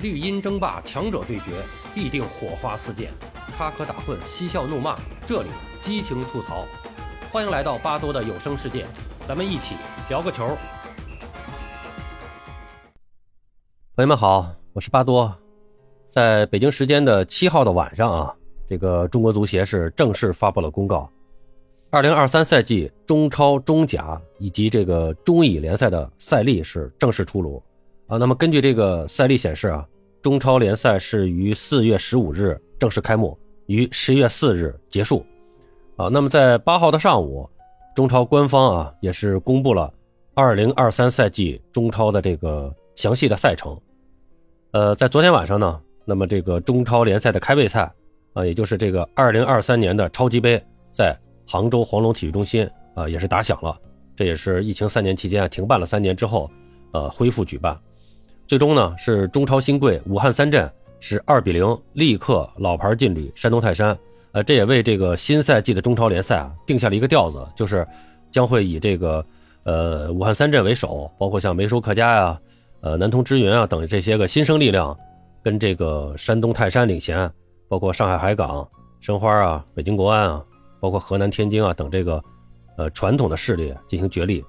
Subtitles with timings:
[0.00, 1.50] 绿茵争霸，强者对决，
[1.92, 3.10] 必定火花四溅，
[3.56, 5.48] 插科打诨，嬉笑怒骂，这里
[5.80, 6.64] 激情吐槽。
[7.32, 8.86] 欢迎来到巴多的有声世界，
[9.26, 9.74] 咱们一起
[10.08, 10.56] 聊个球。
[13.96, 15.36] 朋友们好，我是巴多。
[16.08, 18.32] 在北京时间的七号的晚上啊，
[18.68, 21.10] 这个中国足协是正式发布了公告，
[21.90, 27.60] 二零二三赛季中超、中甲以及这个中乙联赛的赛例是正式出炉。
[28.06, 29.86] 啊，那么根据这个赛历显示啊，
[30.20, 35.24] 中超联赛是于四月十五日正式开幕，于十月四日结束。
[35.96, 37.48] 啊，那么在八号的上午，
[37.94, 39.92] 中超官方啊也是公布了
[40.34, 43.76] 二零二三赛季中超的这个详细的赛程。
[44.72, 47.90] 呃，在昨天晚上呢，那么这个中超联赛的开胃赛
[48.32, 51.16] 啊，也就是这个二零二三年的超级杯，在
[51.46, 53.76] 杭州黄龙体育中心啊也是打响了。
[54.14, 56.50] 这也是疫情三年期间啊停办了三年之后，
[56.92, 57.76] 呃恢复举办。
[58.48, 60.68] 最终呢，是中超新贵武汉三镇
[61.00, 63.96] 是二比零力克老牌劲旅山东泰山，
[64.32, 67.86] 呃，这也为这个新赛季的中超联赛啊定下了一个调子，就是
[68.30, 69.22] 将会以这个
[69.64, 72.40] 呃武汉三镇为首，包括像梅州客家呀、
[72.80, 74.96] 呃南通之云啊等这些个新生力量，
[75.44, 77.30] 跟这个山东泰山领衔，
[77.68, 78.66] 包括上海海港、
[78.98, 80.42] 申花啊、北京国安啊，
[80.80, 82.18] 包括河南天津啊等这个
[82.78, 84.42] 呃传统的势力进行角力。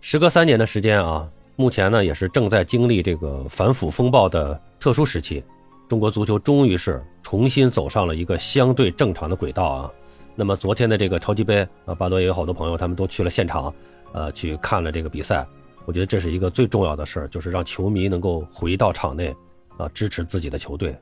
[0.00, 1.28] 时隔三年的时间啊。
[1.56, 5.42] 目前呢，也是正在经历这个反腐风暴的特殊时期，
[5.88, 9.90] 中国足球终于是重新走上了一个相对正常的轨道啊。
[10.34, 13.72] 那么昨天的这个超级杯啊，巴多也有好多朋友他们都去了现场，
[14.12, 15.46] 呃，去看了这个比赛。
[15.86, 19.32] 我觉得这是一个最重要的事儿，就是让球迷能够回到场内
[19.76, 20.96] 啊，支持自己的球队。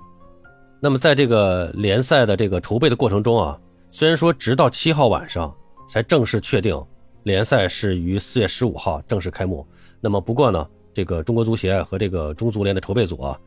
[0.80, 3.58] 那么在这个联赛的这个筹备的过程中啊，
[3.90, 5.54] 虽然说直到七号晚上
[5.88, 6.78] 才正式确定
[7.22, 9.66] 联赛是于四月十五号正式开幕。
[10.04, 13.38] 那么不过呢，这个中国足协和这个中足联的筹备组啊，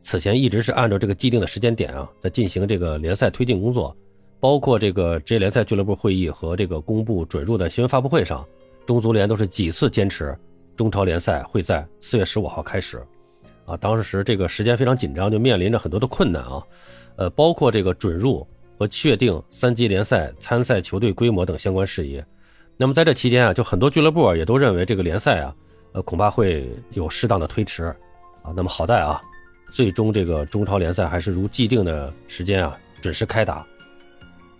[0.00, 3.94] 此前一直是按照这个既定的时间点啊，在进行这个联赛推进工作，
[4.38, 8.46] 包括这个职业联赛俱乐部会议和这个公布准入的新闻发布会上，
[8.86, 10.38] 中足联都是几次坚持
[10.76, 13.04] 中超联赛会在四月十五号开始，
[13.66, 16.62] 啊，当时这个时间非常紧张，就面临着很多的困难啊，
[17.16, 18.46] 呃，包括这个准入
[18.78, 22.22] 和确定三级联赛参赛球队规模等相关事宜。
[22.76, 25.52] 那么在这期间啊，就很多俱乐部也都认为这个联赛啊。
[25.94, 27.84] 呃，恐怕会有适当的推迟，
[28.42, 29.22] 啊，那么好在啊，
[29.70, 33.64] 最终这个中超联赛还是如既定的时间啊准时开打。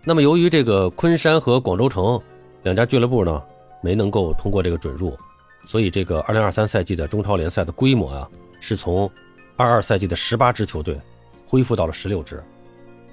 [0.05, 2.21] 那么由于这个昆山和广州城
[2.63, 3.43] 两家俱乐部呢
[3.83, 5.19] 没能够通过这个准入，
[5.67, 8.31] 所以这个二零二三赛季的中超联赛的规模啊
[8.61, 9.11] 是从
[9.57, 10.97] 二二赛季的十八支球队
[11.49, 12.41] 恢复到了十六支，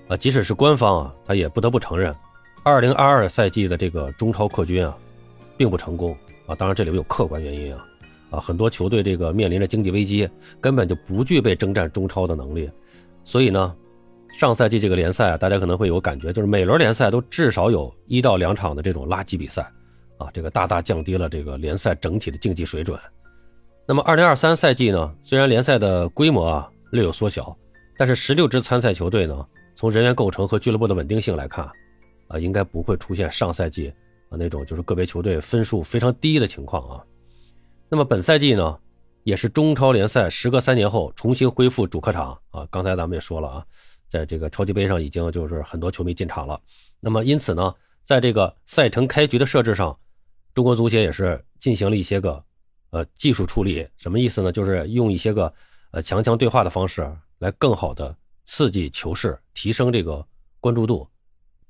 [0.07, 2.15] 啊，即使是官方啊，他也不得不承认，
[2.61, 4.95] 二零二二赛季的这个中超扩军啊
[5.57, 6.15] 并不成功
[6.45, 7.83] 啊，当然这里面有客观原因啊。
[8.31, 10.27] 啊，很多球队这个面临着经济危机，
[10.59, 12.67] 根本就不具备征战中超的能力，
[13.23, 13.75] 所以呢，
[14.33, 19.61] 上赛季这个联赛啊，大家可能会有感觉，就是每轮联赛都至少有一到两场的这种垃圾比赛，
[20.17, 22.97] 啊，这个大大降低了这个联赛整体的竞技水准。
[23.85, 27.53] 那么，二零二三赛季呢，虽然联赛的规模啊略有缩小，
[27.97, 31.65] 但是十六支参赛球队呢，从人员构成和俱乐部的稳定性来看，
[32.29, 33.89] 啊，应该不会出现上赛季
[34.29, 37.03] 啊那种就是个别球队分数非常低的情况啊。
[37.93, 38.79] 那么本赛季呢，
[39.23, 42.65] 也是中超联赛时隔三年后重新恢复主客场啊。
[42.71, 43.65] 刚才咱们也说了啊，
[44.07, 46.57] 在这个超级杯上已经就是很多球迷进场了。
[47.01, 49.99] 那么因此呢，在这个赛程开局的设置上，
[50.53, 52.41] 中国足协也是进行了一些个
[52.91, 53.85] 呃技术处理。
[53.97, 54.53] 什么意思呢？
[54.53, 55.53] 就是用一些个
[55.91, 57.05] 呃强强对话的方式
[57.39, 58.15] 来更好的
[58.45, 60.25] 刺激球市，提升这个
[60.61, 61.05] 关注度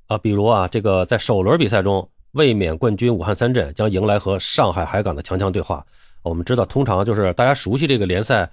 [0.06, 0.16] 啊。
[0.16, 5.84] 比如啊，这个在首轮比赛中，卫冕冠军武汉三镇将迎来和上海海港的强强对话。
[6.22, 8.48] 我们知道，通常就是大家熟悉这个联赛，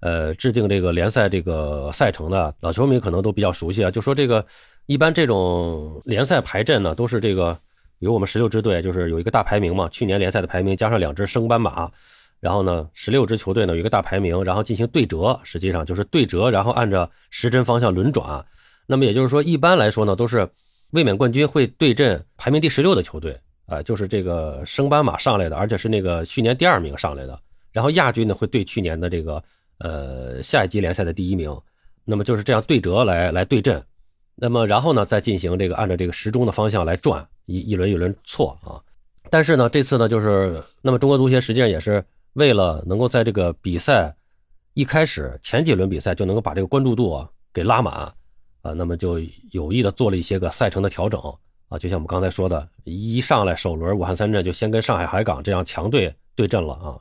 [0.00, 3.90] 呃，制定这个联赛这个赛程的老球迷可能都比较熟悉啊。
[3.90, 4.44] 就说这个
[4.86, 7.52] 一般这种联赛排阵呢，都是这个，
[7.98, 11.90] 比如我们十六支队就是有一个大排名嘛，去年联赛的排名加上两支升班马，
[12.40, 18.42] 然后呢，十六支球队呢有一个大排名，然后进行对折，实际上就是对折，然后按照时针方向轮转。
[18.86, 20.48] 那么也就是说，一般来说呢，都是
[20.92, 23.38] 卫冕冠军会对阵排名第十六的球队。
[23.70, 27.40] 啊，就是这个升班马上来的，而且是那个去年第二名上来的。
[27.70, 29.42] 然后亚军呢会对去年的这个
[29.78, 31.56] 呃下一级联赛的第一名，
[32.04, 33.80] 那么就是这样对折来来对阵。
[34.34, 38.82] 那么然后呢再进行这个按照这个时钟的方向来转，一一轮一轮错啊。
[39.30, 44.12] 但是呢这次呢就是那么中国足协实际上也是为了能够在这个比赛
[44.74, 47.94] 一开始前几轮比赛就能够把这个关注度啊给拉满
[48.62, 49.20] 啊，那么就
[49.52, 51.20] 有意的做了一些个赛程的调整。
[51.70, 56.98] 啊，就像我们刚才说的，一上来首轮武汉三镇就先跟上海海港这样强队对阵了啊，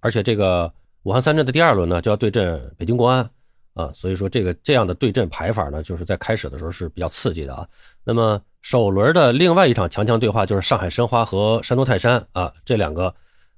[0.00, 0.72] 而且这个
[1.02, 3.30] 武汉三镇的第二轮呢就要对阵北京国安
[3.74, 7.68] 啊，所以说这个这样的对阵排法呢，就是在开始的时候是比较刺激的啊。
[8.04, 13.14] 那么首轮的另外一场强强对话就是上海申花和山东泰山啊这两个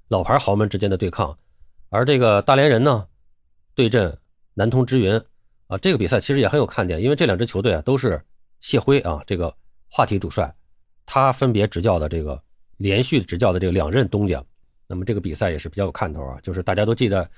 [0.09, 1.39] 老牌豪门之间的对抗，
[1.89, 3.07] 而这个大连人呢
[3.77, 4.19] 对阵
[4.55, 5.23] 南通之云
[5.69, 8.21] 啊，这个比赛其实也很有看点，因为这两支球队啊都是
[8.61, 9.55] 谢辉啊这个
[9.91, 10.53] 话题主帅，
[11.07, 12.41] 他分别执教的这个
[12.77, 14.43] 连续执教的这个两任东家，
[14.87, 17.29] 那么这个比赛也是比较有看头啊，就是大家都记得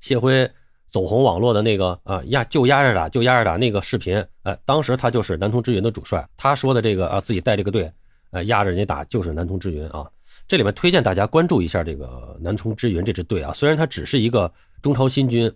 [0.00, 0.50] 谢辉。
[0.88, 7.88] 走红网络的那个啊压就压着打就压着打那个视频，哎，当时他就是南通之云的主帅，他说的这个啊自己带这个队，
[8.32, 10.10] 呃压着人家打就是南通之云啊。
[10.48, 14.52] 这里面推荐大家关注一下这个南通之云这支队啊，虽然他只是一个
[14.82, 15.48] 中超新军，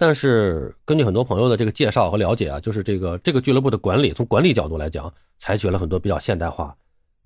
[0.00, 6.74] 但是根据很多朋友的这个介绍和了解啊，就是这个这个俱乐部的管理从管理角度来讲，采取了很多比较现代化、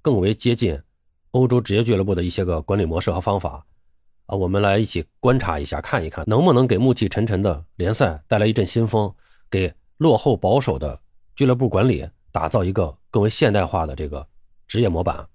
[0.01, 0.81] 更为接近
[1.33, 3.63] 欧洲职业俱乐部的一些个管理模式和方法。
[4.25, 9.15] 啊，我们来一起观察一下，看一看能不能给暮气沉沉的联赛带来一阵新风，
[9.51, 10.99] 给落后保守的
[11.37, 14.27] 俱乐部管理打造一个更为现代化的这个
[14.67, 15.27] 职业模板。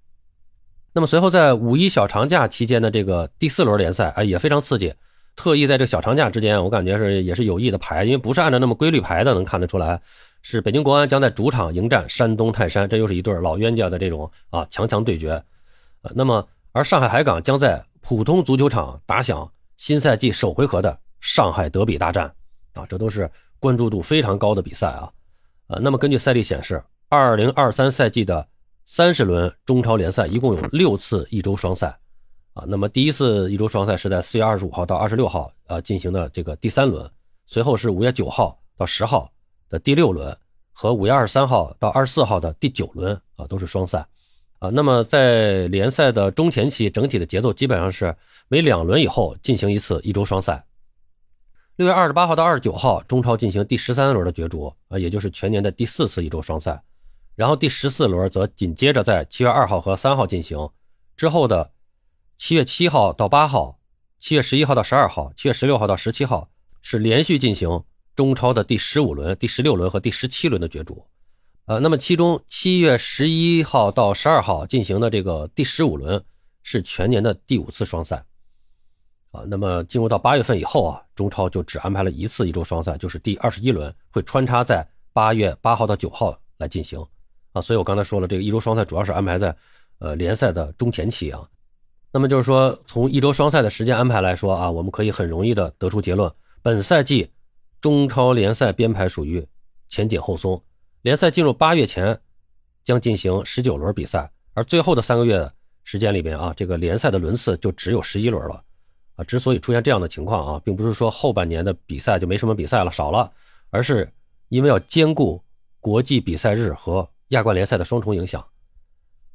[0.94, 4.96] 那么随后在五一小长假期间的这个第四轮联赛啊，也非常刺激。
[5.38, 10.02] 特意在这个小长假之间，我感觉是也是有意的排，因为不是按照那么规律排的，能看得出来，
[10.42, 15.32] 是北京国安将在主场迎战山东泰山，这又是一对老冤家的这种啊强强对决。
[16.02, 22.34] 呃，那么而上海海港将在普通足球场打响新赛季首回合的上海德比大战，
[22.74, 23.30] 啊，这都是
[23.60, 25.10] 关注度非常高的比赛啊，
[25.68, 28.48] 呃，那么根据赛历显示，二零二三赛季的
[28.86, 31.98] 三十轮中超联赛一共有六次一周双赛，
[32.58, 37.08] 啊，那么第一次一周双赛是在四月二十五号到二十六号啊进行的这个第三轮，
[37.46, 39.32] 随后是五月九号到十号
[39.70, 40.36] 的第六轮
[40.72, 44.04] 和五月二十三号到二十四号的第九轮啊都是双赛。
[44.58, 48.16] 啊，那么在联赛的中前期，整体的节奏基本上是
[48.48, 50.66] 每两轮以后进行一次一周双赛。
[51.76, 56.82] 六月二十八号到二十九号，中超进行第十三轮的角逐啊，也就是全年的第四次一周双赛。
[57.36, 60.58] 然后第十四轮则紧接着在七月二号和三号进行，
[61.16, 61.70] 之后的
[62.38, 63.80] 七月七号到八号、
[64.20, 66.50] 七月十一号到十二号、七月十六号到十七号
[66.82, 67.84] 是连续进行
[68.16, 71.04] 中超的第十五轮、第十六轮和第十七轮的角逐。
[71.66, 76.24] 呃，那么其中七月十一号到十二号进行的这个第十五轮
[76.64, 78.24] 是全年的第五次双赛，
[79.32, 87.04] 啊，那么进入到八月份以后啊，中超就只安排了一次一周双赛，就是第二十一轮会穿插在八月八号到九号来进行，
[87.52, 89.54] 啊，所以我刚才说了，这个一周双赛主要是安排在
[90.00, 91.46] 呃联赛的中前期啊，
[92.12, 96.32] 那么就是说从一周双赛的时间安排来说啊，我们可以很容易的得出结论，
[96.62, 97.30] 本赛季
[97.80, 99.46] 中超联赛编排属于
[99.90, 100.62] 前紧后松。
[101.04, 102.20] 联赛进入八月前，
[102.84, 105.50] 将进行十九轮比赛，而最后的三个月
[105.84, 108.62] 时间里边啊，这个联赛的轮次就只有十一轮了，
[109.16, 113.32] 啊，之所以出现这样的情况啊，并不是说后半年的比赛就没什么比赛了少了，
[113.70, 114.12] 而是
[114.50, 115.42] 因为要兼顾
[115.80, 118.46] 国际比赛日和亚冠联赛的双重影响。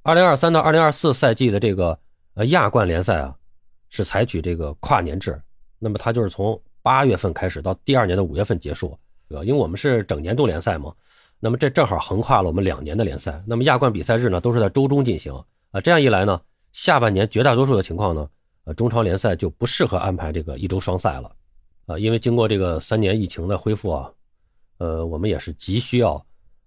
[0.03, 1.99] 二零二三到二零二四赛季的这个
[2.35, 3.35] 呃亚冠联赛啊，
[3.91, 5.41] 是采取这个跨年制，
[5.79, 8.97] 那么它就是从八月份开始到第二年的五月份结束，
[9.29, 9.45] 对吧？
[9.45, 10.93] 因为我们是整年度联赛嘛。
[11.45, 13.43] 那么这正好横跨了我们两年的联赛。
[13.45, 15.35] 那么亚冠比赛日呢，都是在周中进行
[15.73, 15.81] 啊。
[15.81, 16.41] 这样一来呢，
[16.71, 18.29] 下半年绝大多数的情况呢，
[18.63, 21.31] 呃，中超联赛就不适合安排这个一周双赛了
[21.87, 21.99] 啊。
[21.99, 24.09] 因为经过这个三年疫情的恢复啊，
[24.79, 26.25] 呃，我们也是急需要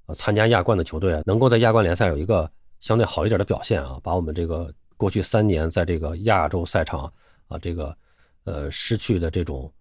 [0.07, 2.49] 呃参加亚冠的球队能够在亚冠联赛有一个
[2.81, 7.11] 相对好一点的表现啊，把我们这个过去三年在这个亚洲赛场
[7.47, 7.95] 啊这个
[8.45, 9.71] 呃失去的这种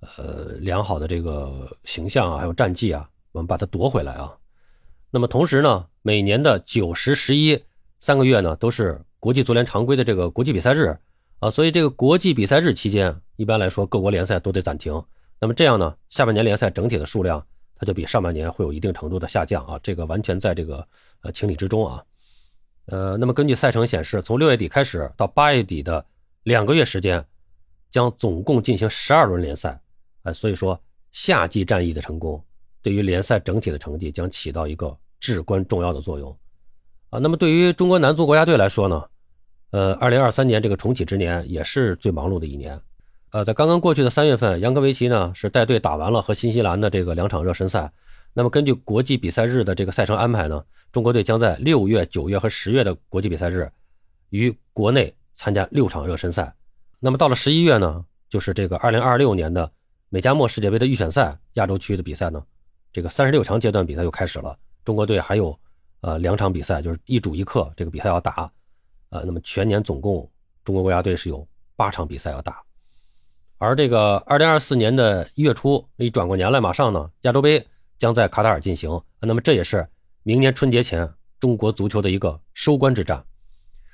[0.00, 4.36] 呃良好的这个形象啊，还有战绩啊，我们把它夺回来啊。
[5.10, 7.60] 那么同时呢，每年的九十十一
[7.98, 10.96] 三个月呢，都是国际足联常规的这个国际比赛日
[11.40, 15.02] 啊，所以这个国际比赛日期间，一般来说各国联赛都得暂停。
[15.40, 17.44] 那么这样呢，下半年联赛整体的数量，
[17.76, 20.86] 它就比上半年会有一定程度的下降啊，这个完全在这个
[21.22, 22.02] 呃情理之中啊。
[22.90, 26.04] 呃，那么根据赛程显示，从六月底开始到八月底的
[26.42, 27.24] 两个月时间，
[27.88, 29.80] 将总共进行十二轮联赛，
[30.24, 30.78] 哎，所以说
[31.12, 32.42] 夏季战役的成功。
[32.82, 36.36] 对于联赛整体的成绩将起到一个至关重要的作用，
[37.10, 39.04] 啊，那么对于中国男足国家队来说呢，
[39.70, 42.80] 呃，二零二三年这个重启之年也是最忙碌的一年，
[43.32, 47.92] 呃，在刚刚过去的三月份，扬科维奇呢是带队打完了和新西兰的这个两场热身赛，
[48.32, 53.70] 那么根据国际比赛日的这个赛程安排呢，中国队将在六月、九月和十月的国际比赛日
[54.30, 56.54] 于国内参加六场热身赛，
[56.98, 59.70] 那么到了十一月呢，就是这个二零二六年的
[60.08, 62.42] 美加墨世界杯的预选赛亚洲区的比赛呢。
[62.92, 65.56] 这个三十六强阶段比赛又开始了，中国队还有
[66.00, 68.50] 呃两场比赛，就是一主一客，这个比赛要打，
[69.10, 70.28] 呃，那么全年总共
[70.64, 71.46] 中国国家队是有
[71.76, 72.60] 八场比赛要打，
[73.58, 77.64] 而这个二零二四年的一月初一转过年来，马上呢亚洲杯
[78.00, 78.90] 将在卡塔尔进行，
[79.20, 79.86] 那么这也是
[80.22, 81.06] 明年春节前
[81.38, 83.22] 中国足球的一个收官之战。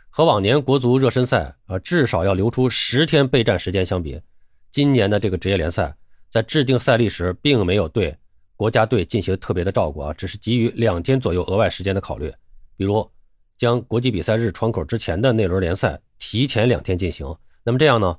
[0.08, 4.22] 和往年国足热身赛啊至少要留出十天备战时间相比，
[4.70, 5.92] 今年的这个职业联赛
[6.30, 8.16] 在制定赛历时并没有对
[8.54, 12.32] 国家队进行特别的照顾啊，只是给予两天左右额外时间的考虑，
[12.76, 13.10] 比如
[13.58, 17.26] 将国际比赛日窗口之前的那轮联赛提前两天进行，
[17.64, 18.16] 那么这样呢？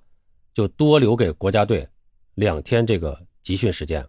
[0.53, 1.88] 就多留给国家队
[2.36, 4.06] 两天这个集训时间。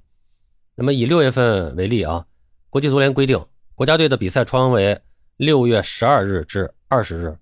[0.81, 2.25] 那么以六月份为例啊，
[2.71, 3.37] 国际足联规定
[3.75, 4.97] 国家队的比赛窗为
[5.37, 7.37] 六月十二日至二十日，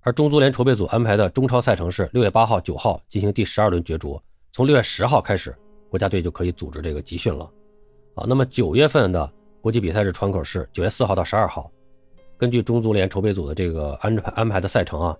[0.00, 4.18] 而中足联筹备组安排的中超赛程是六月八号、九号进行第十二轮角逐。
[4.52, 5.54] 从六月十号开始，
[5.90, 7.44] 国家队就可以组织这个集训了。
[8.14, 9.30] 啊，那么九月份的
[9.60, 11.70] 国际比赛日窗口是九月四号到十二号。
[12.38, 15.14] 根据中足联筹备组的这个安排安排的赛程啊，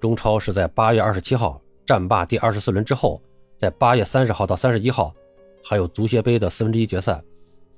[0.00, 1.62] 中超是在八月二十七号。
[1.86, 3.22] 战罢第二十四轮之后，
[3.56, 5.14] 在八月三十号到三十一号，
[5.64, 7.22] 还有足协杯的四分之一决赛，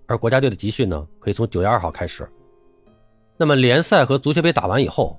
[0.07, 2.29] 而国家队的集训呢，可以从九月二号开始。
[3.37, 5.19] 那么联赛和足协杯打完以后，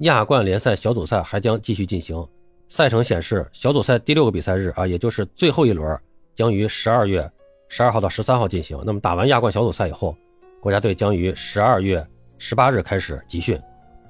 [0.00, 2.26] 亚冠联赛小组赛还将继续进行。
[2.68, 5.98] 赛程显示，小组赛第六个比赛日啊，也就是最后一轮，
[6.34, 7.30] 将于十二月
[7.68, 8.80] 十二号到十三号进行。
[8.86, 10.16] 那么打完亚冠小组赛以后，
[10.60, 12.06] 国家队将于十二月
[12.38, 13.60] 十八日开始集训，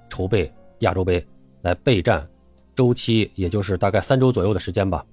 [0.08, 1.26] 筹备亚洲杯，
[1.62, 2.26] 来备战。
[2.74, 5.04] 周期也就是大概三周左右的时间吧。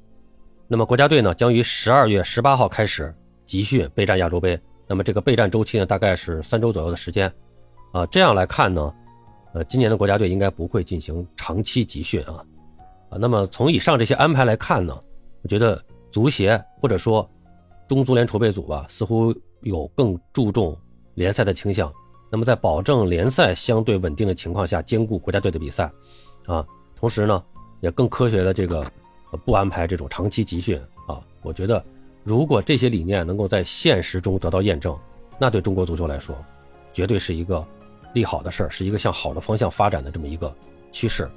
[0.70, 3.14] 那么国家队呢，将于十二月十八号开始
[3.46, 4.60] 集训备战亚洲杯。
[4.86, 7.32] 那么这个备战周期呢，大概是三周左右的时间。
[7.94, 8.94] 啊，这样来看呢，
[9.54, 12.44] 呃，今年的国家队应该不会进行长期集训啊。
[13.10, 14.94] 啊，那么从以上这些安排来看呢，
[15.42, 15.82] 我觉得
[16.12, 17.30] 足协或者说
[17.88, 20.78] 中足联筹备组吧，似乎有更注重
[21.14, 21.90] 联赛的倾向。
[22.30, 25.90] 那么在保证联赛相对稳定的情况下，兼顾国家队的比赛，
[26.46, 27.42] 啊，同时呢。
[27.80, 28.84] 也更科学的这个，
[29.46, 31.84] 不安排这种长期集训啊，我觉得
[32.24, 34.98] 如果这些理念能够在现实中得到验证，
[35.40, 36.36] 那对中国足球来说，
[36.94, 37.66] 绝对是一个
[38.14, 40.54] 利好的事儿，是一个向好的方向发展的这么一个
[40.92, 41.30] 趋势。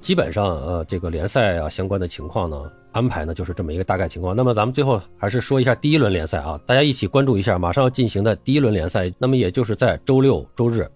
[0.00, 4.36] 基本上，呃，这个联赛啊相关的情况呢，安排呢就是这么一个大概情况。
[4.36, 9.12] 那么咱们最后还是说一下第一轮联赛啊，大家一起关注一下马上要进行的第一轮联赛。
[9.18, 10.88] 那么也就是在周六、周日。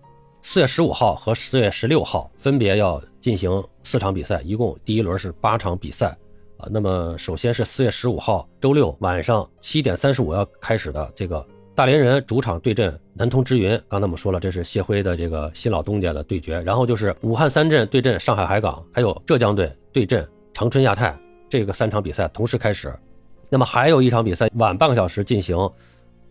[0.42, 6.16] 四月十五号和四月十六号分别要进行四场比赛，一共第一轮是八场比赛
[6.56, 6.68] 啊。
[6.70, 13.70] 那么首先是四月十五号周六晚上七点三十五要开始的这个大连人主场对阵南通之云。
[13.88, 16.60] 刚才我们说了，这是谢辉的这个新老东家的对决。
[16.62, 21.16] 然后就是武汉三镇对阵上海海港，还有浙江队对阵长春亚泰，
[21.48, 22.92] 这个三场比赛同时开始。
[23.48, 25.56] 那么还有一场比赛晚半个小时进行，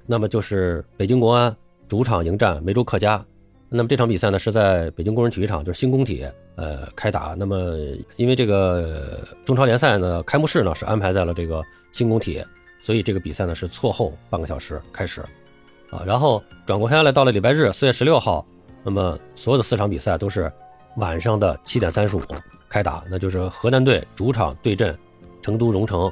[0.06, 1.56] 那么就是北京国安
[1.88, 3.24] 主场迎战梅州客家。
[3.70, 6.26] 那么这场比赛呢是在北京工人体育场，就是新工体，
[6.60, 7.36] 呃，开打。
[7.38, 7.78] 那么
[8.18, 12.44] 因为这个中超联赛呢开幕式呢是安排在了这个新工体，
[12.82, 15.22] 所以这个比赛呢是错后半个小时开始，
[15.90, 18.46] 啊，然后转过天来到了礼拜日四月十六号，
[18.84, 20.52] 那么所有的四场比赛都是
[20.98, 22.22] 晚上的七点三十五
[22.68, 24.98] 开打，那就是河南队主场对阵
[25.42, 26.12] 成都蓉城，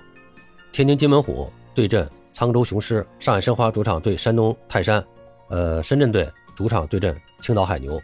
[0.72, 5.04] 天津津门虎对阵沧州雄狮，上海申花主场对山东泰山，
[5.50, 6.27] 呃，深圳队。
[6.56, 7.98] 主场对阵青岛海牛，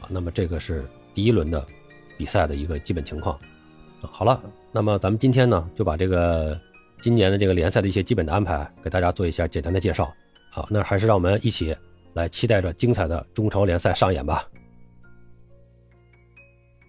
[0.00, 1.66] 啊，那么这个是第一轮的
[2.16, 3.38] 比赛的一个基本情况。
[4.00, 4.42] 好了，
[4.72, 6.58] 那么咱们今天呢就把这个
[7.00, 10.14] 今年的这个联赛的一些基本的安排给大家做一下简单的介绍。
[10.50, 11.76] 好，那还是让我们一起
[12.14, 14.48] 来期待着精彩的中超联赛上演吧。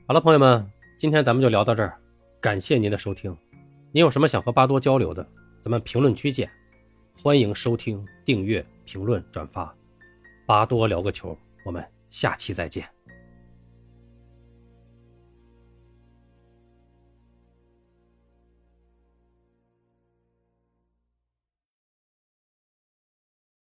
[0.08, 0.66] 好了，朋友们，
[0.98, 1.98] 今天咱们就聊到这儿，
[2.40, 3.36] 感谢您的收听。
[3.92, 5.28] 您有什么想和巴多交流的，
[5.62, 6.50] 咱们评论区见。
[7.22, 9.74] 欢迎收听、订阅、评论、转发。
[10.46, 12.97] 巴多聊个球，我们下期再见。